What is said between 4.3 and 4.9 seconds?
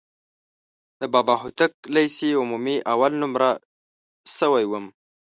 شوی وم.